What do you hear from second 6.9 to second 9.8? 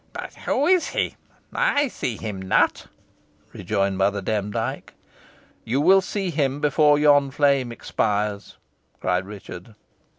yon flame expires," said Richard.